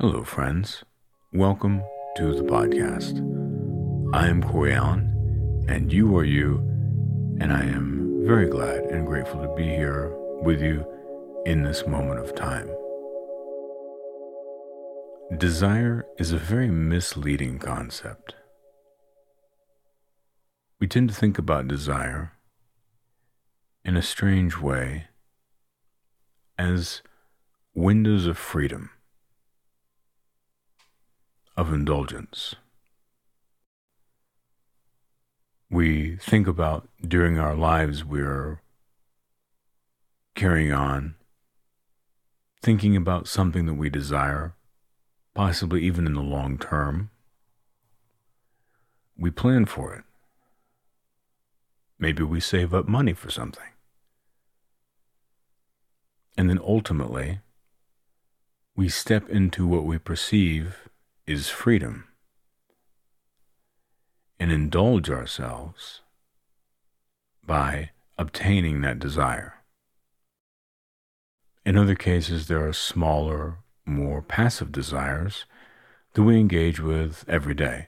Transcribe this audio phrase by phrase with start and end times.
[0.00, 0.82] Hello, friends.
[1.30, 1.82] Welcome
[2.16, 3.18] to the podcast.
[4.14, 6.56] I am Cory Allen, and you are you,
[7.38, 10.10] and I am very glad and grateful to be here
[10.42, 10.86] with you
[11.44, 12.66] in this moment of time.
[15.36, 18.36] Desire is a very misleading concept.
[20.80, 22.32] We tend to think about desire
[23.84, 25.08] in a strange way
[26.56, 27.02] as
[27.74, 28.88] windows of freedom,
[31.60, 32.54] of indulgence.
[35.70, 38.62] We think about during our lives we're
[40.34, 41.16] carrying on,
[42.62, 44.54] thinking about something that we desire,
[45.34, 47.10] possibly even in the long term.
[49.18, 50.04] We plan for it.
[51.98, 53.68] Maybe we save up money for something.
[56.38, 57.40] And then ultimately,
[58.74, 60.88] we step into what we perceive
[61.30, 62.08] is freedom
[64.40, 66.00] and indulge ourselves
[67.46, 69.54] by obtaining that desire.
[71.64, 75.44] In other cases, there are smaller, more passive desires
[76.14, 77.86] that we engage with every day.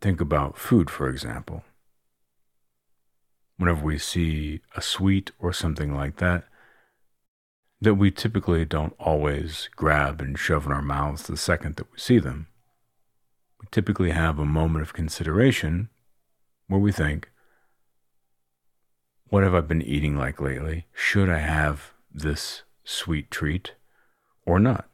[0.00, 1.62] Think about food, for example.
[3.56, 6.42] Whenever we see a sweet or something like that,
[7.82, 11.98] that we typically don't always grab and shove in our mouths the second that we
[11.98, 12.46] see them.
[13.60, 15.88] We typically have a moment of consideration
[16.68, 17.28] where we think,
[19.30, 20.86] what have I been eating like lately?
[20.92, 23.74] Should I have this sweet treat
[24.46, 24.88] or not?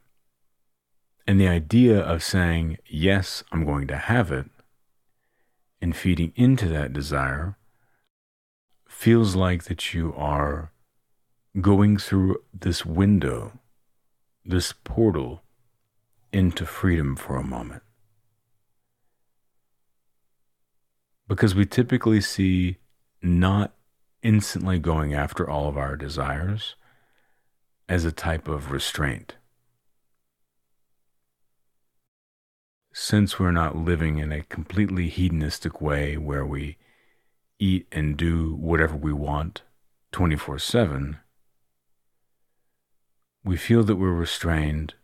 [1.27, 4.47] And the idea of saying, yes, I'm going to have it,
[5.83, 7.59] and feeding into that desire
[8.89, 10.73] feels like that you are
[11.61, 13.59] going through this window,
[14.45, 15.43] this portal
[16.33, 17.83] into freedom for a moment.
[21.27, 22.79] Because we typically see
[23.23, 23.75] not
[24.23, 26.75] instantly going after all of our desires
[27.89, 29.37] as a type of restraint.
[32.93, 36.77] Since we're not living in a completely hedonistic way where we
[37.59, 39.63] eat and do whatever we want
[40.13, 41.19] 24 7,
[43.45, 44.95] we feel that we're restrained,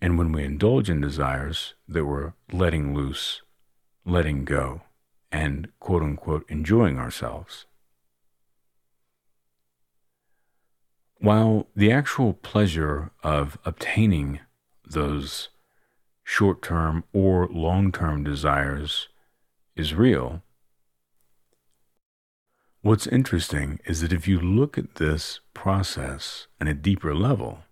[0.00, 3.42] and when we indulge in desires, that we're letting loose,
[4.04, 4.82] letting go,
[5.30, 7.66] and quote unquote enjoying ourselves.
[11.20, 14.40] While the actual pleasure of obtaining
[14.84, 15.48] those
[16.22, 19.08] short term or long term desires
[19.74, 20.42] is real,
[22.82, 27.64] what's interesting is that if you look at this process on a deeper level,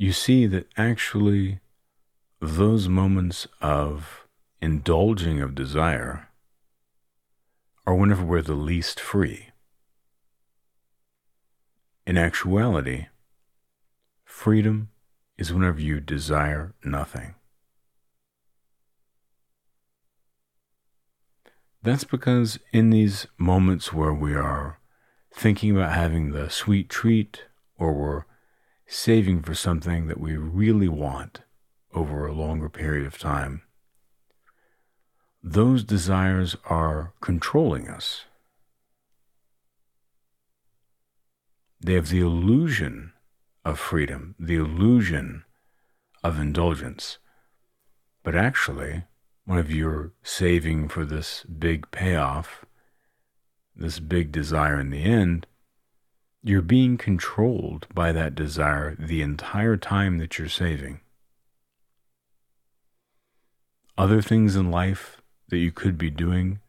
[0.00, 1.58] you see that actually
[2.40, 4.28] those moments of
[4.62, 6.28] indulging of desire
[7.84, 9.48] are whenever we're the least free.
[12.06, 13.06] In actuality,
[14.24, 14.90] freedom
[15.36, 17.34] is whenever you desire nothing.
[21.82, 24.78] That's because in these moments where we are
[25.34, 28.24] thinking about having the sweet treat or we're
[28.88, 31.42] saving for something that we really want
[31.94, 33.62] over a longer period of time,
[35.42, 38.24] those desires are controlling us.
[41.80, 43.12] They have the illusion
[43.64, 45.44] of freedom, the illusion
[46.24, 47.18] of indulgence.
[48.24, 49.04] But actually,
[49.44, 52.64] whenever you're saving for this big payoff,
[53.76, 55.46] this big desire in the end,
[56.48, 60.98] you're being controlled by that desire the entire time that you're saving.
[63.98, 66.60] Other things in life that you could be doing,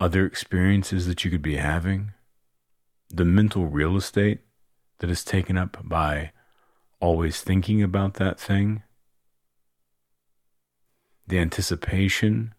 [0.00, 2.14] other experiences that you could be having,
[3.10, 4.40] the mental real estate
[5.00, 6.32] that is taken up by
[6.98, 8.82] always thinking about that thing,
[11.26, 12.54] the anticipation,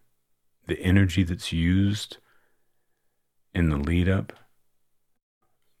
[0.68, 2.18] the energy that's used
[3.52, 4.32] in the lead up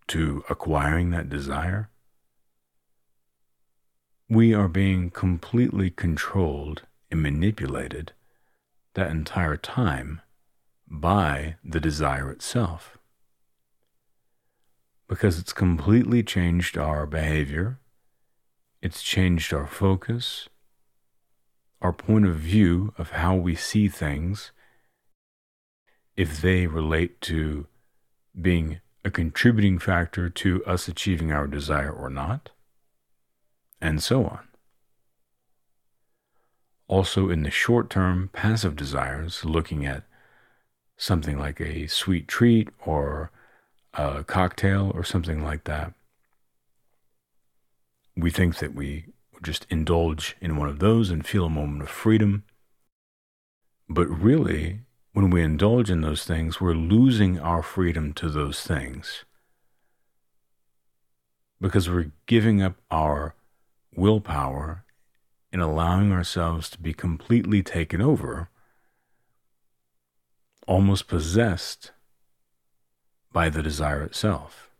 [0.08, 1.90] to acquiring that desire,
[4.28, 8.12] we are being completely controlled and manipulated
[8.94, 10.20] that entire time
[10.86, 12.98] by the desire itself.
[15.08, 17.78] Because it's completely changed our behavior,
[18.82, 20.48] it's changed our focus,
[21.80, 24.52] our point of view of how we see things,
[26.16, 27.66] if they relate to
[28.38, 32.50] being a contributing factor to us achieving our desire or not.
[33.80, 34.40] and so on.
[36.88, 40.04] Also, in the short term, passive desires, looking at
[40.96, 43.30] something like a sweet treat or
[43.94, 45.92] a cocktail or something like that,
[48.16, 49.06] we think that we
[49.42, 52.42] just indulge in one of those and feel a moment of freedom.
[53.88, 54.80] But really,
[55.18, 59.24] when we indulge in those things, we're losing our freedom to those things
[61.60, 63.34] because we're giving up our
[63.96, 64.84] willpower
[65.52, 68.48] and allowing ourselves to be completely taken over,
[70.68, 71.90] almost possessed
[73.32, 74.70] by the desire itself.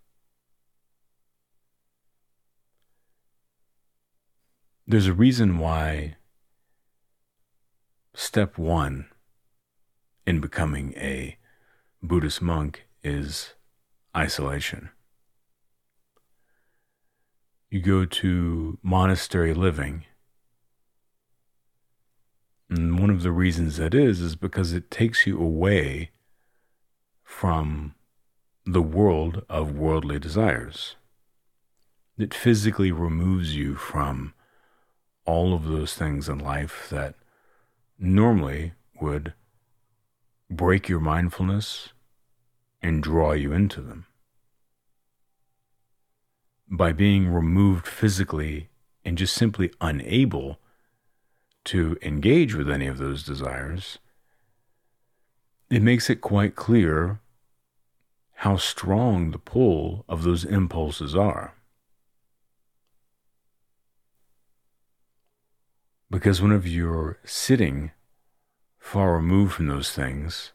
[4.87, 6.15] There's a reason why
[8.15, 9.09] step one
[10.29, 11.39] in becoming a
[12.03, 13.55] Buddhist monk is
[14.15, 14.91] isolation.
[17.71, 20.05] You go to monastery living.
[22.69, 26.11] And one of the reasons that is, is because it takes you away
[27.25, 27.95] from
[28.67, 30.97] the world of worldly desires.
[32.19, 34.35] It physically removes you from
[35.25, 37.15] all of those things in life that
[37.99, 39.33] normally would
[40.51, 41.91] break your mindfulness
[42.81, 44.07] and draw you into them.
[46.71, 48.69] By being removed physically
[49.05, 50.59] and just simply unable
[51.65, 53.99] to engage with any of those desires,
[55.71, 57.21] it makes it quite clear
[58.37, 61.55] how strong the pull of those impulses are.
[66.11, 67.91] Because whenever you're sitting
[68.89, 70.53] far removed from those things,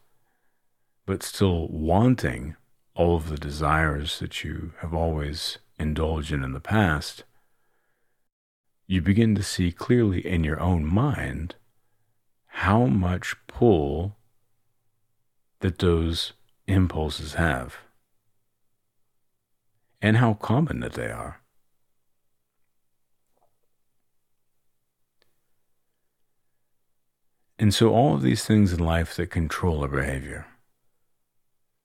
[1.06, 2.56] but still wanting
[2.96, 7.26] all of the desires that you have always indulged in in the past,
[8.88, 11.54] you begin to see clearly in your own mind
[12.48, 14.16] how much pull
[15.60, 16.34] that those
[16.66, 17.78] impulses have
[20.02, 21.43] and how common that they are.
[27.64, 30.48] And so, all of these things in life that control our behavior,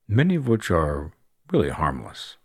[0.08, 1.12] many of which are
[1.52, 2.36] really harmless,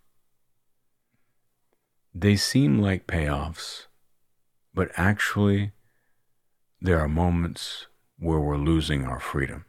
[2.14, 3.88] they seem like payoffs,
[4.72, 5.72] but actually,
[6.80, 7.88] there are moments
[8.20, 9.66] where we're losing our freedom.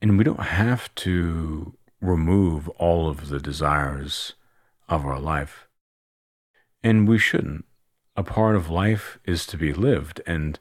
[0.00, 4.34] And we don't have to remove all of the desires
[4.88, 5.66] of our life.
[6.84, 7.64] And we shouldn't.
[8.18, 10.58] A part of life is to be lived, and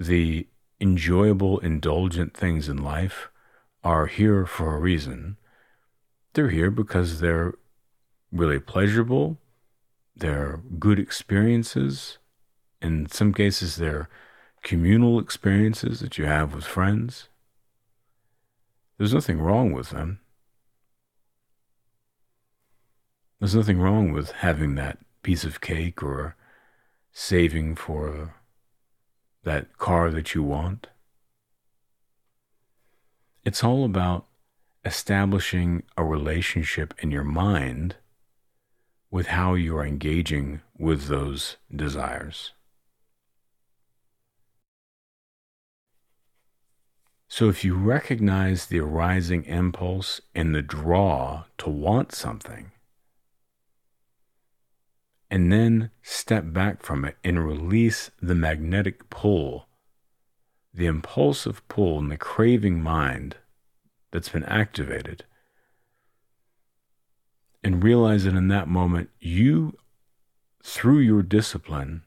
[0.00, 0.46] the
[0.80, 3.28] enjoyable, indulgent things in life
[3.84, 5.36] are here for a reason.
[6.32, 7.52] They're here because they're
[8.32, 9.36] really pleasurable,
[10.16, 12.16] they're good experiences.
[12.80, 14.08] In some cases, they're
[14.62, 17.28] communal experiences that you have with friends.
[18.96, 20.20] There's nothing wrong with them.
[23.40, 26.34] There's nothing wrong with having that piece of cake or
[27.12, 28.34] saving for
[29.44, 30.88] that car that you want.
[33.44, 34.26] It's all about
[34.84, 37.96] establishing a relationship in your mind
[39.10, 42.52] with how you are engaging with those desires.
[47.30, 52.72] So, if you recognize the arising impulse and the draw to want something,
[55.30, 59.68] and then step back from it and release the magnetic pull,
[60.72, 63.36] the impulsive pull and the craving mind
[64.10, 65.24] that's been activated,
[67.62, 69.76] and realize that in that moment, you,
[70.62, 72.04] through your discipline,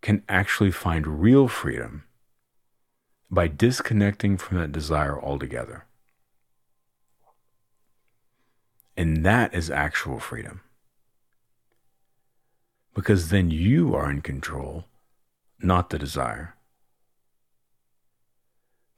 [0.00, 2.04] can actually find real freedom
[3.30, 5.84] by disconnecting from that desire altogether.
[8.96, 10.62] And that is actual freedom.
[12.96, 14.86] Because then you are in control,
[15.60, 16.56] not the desire.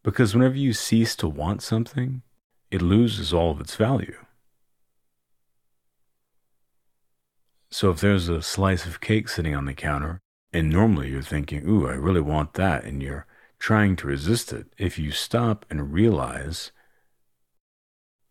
[0.05, 2.23] Because whenever you cease to want something,
[2.71, 4.19] it loses all of its value.
[7.71, 10.21] So if there's a slice of cake sitting on the counter,
[10.53, 13.27] and normally you're thinking, ooh, I really want that, and you're
[13.59, 16.71] trying to resist it, if you stop and realize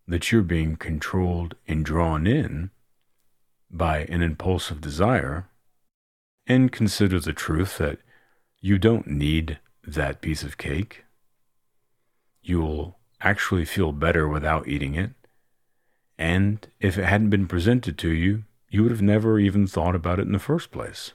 [0.07, 2.71] that you're being controlled and drawn in
[3.69, 5.49] by an impulsive desire,
[6.47, 7.99] and consider the truth that
[8.61, 11.03] you don't need that piece of cake,
[12.41, 15.11] you'll actually feel better without eating it.
[16.17, 20.19] And if it hadn't been presented to you, you would have never even thought about
[20.19, 21.13] it in the first place.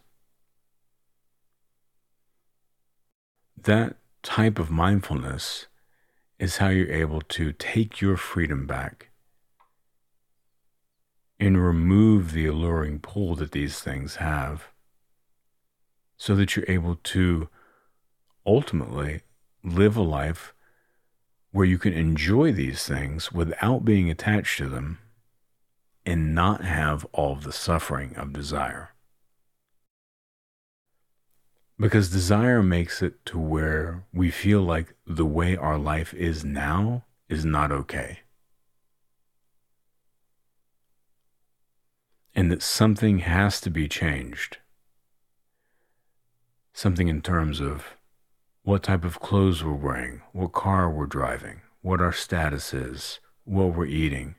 [3.57, 5.67] That type of mindfulness
[6.39, 9.11] is how you're able to take your freedom back
[11.39, 14.72] and remove the alluring pull that these things have
[16.23, 17.49] so that you're able to
[18.47, 19.23] ultimately
[19.65, 20.55] live a life
[21.51, 25.01] where you can enjoy these things without being attached to them
[26.07, 28.95] and not have all the suffering of desire.
[31.77, 37.03] Because desire makes it to where we feel like the way our life is now
[37.29, 38.21] is not okay.
[42.33, 44.59] And that something has to be changed.
[46.73, 47.97] Something in terms of
[48.63, 53.75] what type of clothes we're wearing, what car we're driving, what our status is, what
[53.75, 54.37] we're eating,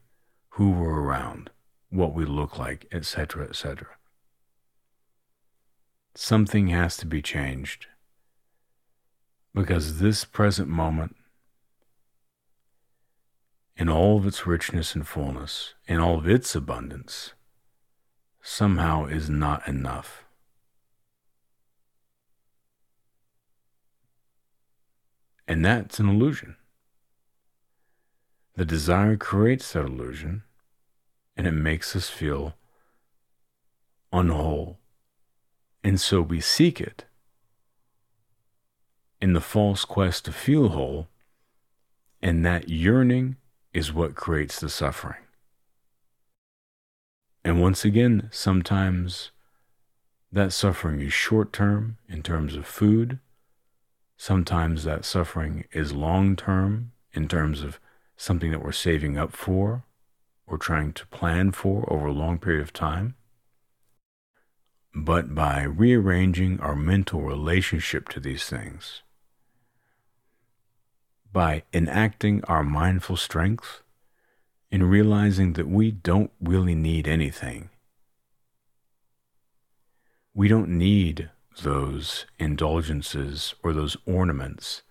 [0.49, 1.49] who we're around,
[1.89, 3.87] what we look like, etc., etc.
[6.15, 7.87] Something has to be changed
[9.53, 11.15] because this present moment,
[13.75, 17.33] in all of its richness and fullness, in all of its abundance,
[18.41, 20.23] somehow is not enough.
[25.47, 26.55] And that's an illusion.
[28.55, 30.43] The desire creates that illusion
[31.35, 32.55] and it makes us feel
[34.11, 34.77] unwhole.
[35.83, 37.05] And so we seek it
[39.19, 41.07] in the false quest to feel whole,
[42.21, 43.37] and that yearning
[43.73, 45.23] is what creates the suffering.
[47.43, 49.31] And once again, sometimes
[50.31, 53.19] that suffering is short term in terms of food.
[54.17, 57.79] Sometimes that suffering is long term in terms of
[58.15, 59.83] something that we're saving up for
[60.45, 63.15] or trying to plan for over a long period of time.
[64.95, 69.01] But by rearranging our mental relationship to these things,
[71.31, 73.81] by enacting our mindful strength,
[74.73, 77.69] in realizing that we don't really need anything.
[80.33, 81.29] We don't need
[81.61, 84.81] those indulgences or those ornaments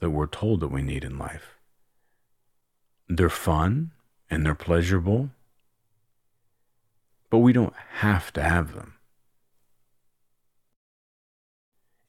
[0.00, 1.56] that we're told that we need in life.
[3.08, 3.92] They're fun
[4.30, 5.30] and they're pleasurable,
[7.30, 8.94] but we don't have to have them.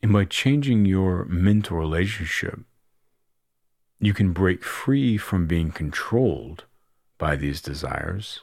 [0.01, 2.59] And by changing your mental relationship,
[3.99, 6.65] you can break free from being controlled
[7.17, 8.41] by these desires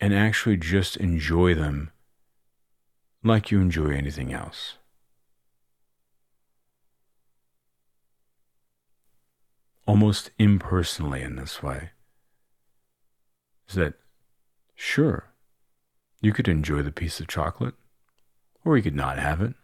[0.00, 1.90] and actually just enjoy them
[3.24, 4.74] like you enjoy anything else.
[9.86, 11.90] Almost impersonally in this way.
[13.68, 13.94] Is that
[14.74, 15.32] sure,
[16.20, 17.74] you could enjoy the piece of chocolate,
[18.64, 19.54] or you could not have it.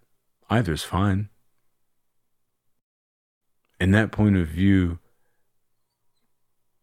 [0.48, 1.28] Either's fine.
[3.78, 4.98] And that point of view,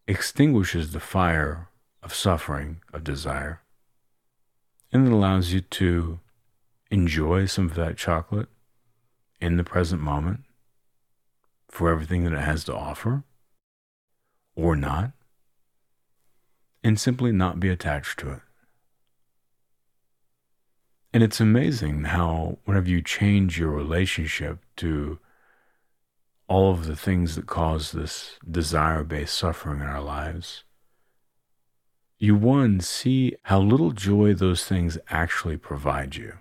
[0.07, 1.69] extinguishes the fire
[2.01, 3.61] of suffering, of desire,
[4.91, 6.19] and it allows you to
[6.89, 8.49] enjoy some of that chocolate
[9.39, 10.41] in the present moment
[11.69, 13.23] for everything that it has to offer,
[14.55, 15.11] or not,
[16.83, 18.41] and simply not be attached to it.
[21.13, 25.19] And it's amazing how, whenever you change your relationship to
[26.47, 30.63] all of the things that cause this desire based suffering in our lives,
[32.17, 36.37] you one see how little joy those things actually provide you.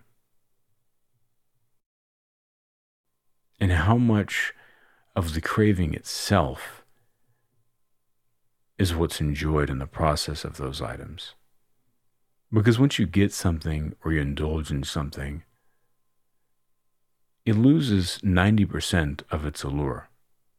[3.58, 4.52] And how much
[5.14, 6.84] of the craving itself
[8.78, 11.34] is what's enjoyed in the process of those items.
[12.52, 15.42] Because once you get something or you indulge in something,
[17.46, 20.10] it loses 90% of its allure,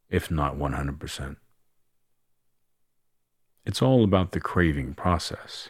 [0.09, 1.37] if not 100%.
[3.65, 5.69] It's all about the craving process.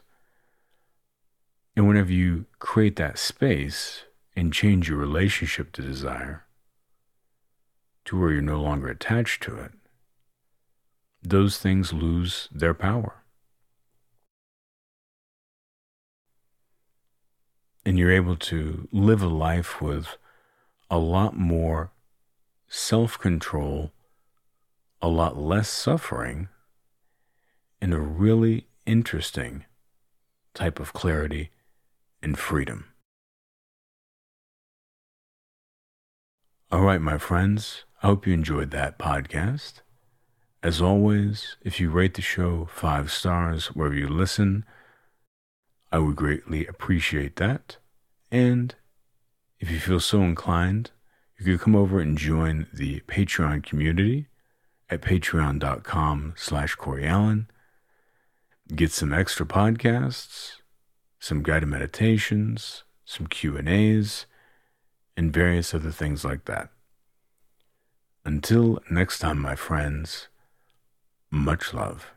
[1.75, 4.03] And whenever you create that space
[4.35, 6.46] and change your relationship to desire
[8.07, 9.71] to where you're no longer attached to it,
[11.21, 13.23] those things lose their power.
[17.85, 20.17] And you're able to live a life with
[20.89, 21.91] a lot more
[22.69, 23.91] self control,
[25.01, 26.47] a lot less suffering,
[27.81, 29.65] and a really interesting
[30.53, 31.51] type of clarity
[32.21, 32.85] and freedom.
[36.71, 39.81] All right, my friends, I hope you enjoyed that podcast.
[40.61, 44.65] As always, if you rate the show five stars wherever you listen,
[45.91, 47.77] I would greatly appreciate that.
[48.31, 48.75] And
[49.59, 50.91] if you feel so inclined,
[51.39, 54.27] you could come over and join the Patreon community
[54.89, 57.47] at patreon.com slash Cory Allen.
[58.75, 60.57] Get some extra podcasts,
[61.19, 64.25] some guided meditations, some Q&As,
[65.15, 66.69] and various other things like that.
[68.27, 70.27] Until next time, my friends,
[71.31, 72.16] much love.